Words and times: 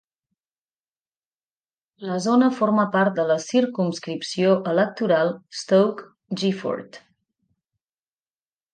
La 2.11 2.15
zona 2.27 2.47
forma 2.61 2.87
part 2.97 3.17
de 3.21 3.27
la 3.33 3.37
circumscripció 3.45 4.57
electoral 4.75 5.33
Stoke 5.61 6.39
Gifford. 6.45 7.03